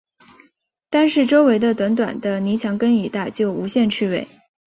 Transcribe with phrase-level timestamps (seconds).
[0.89, 4.27] 单是周围的短短的泥墙根一带，就有无限趣味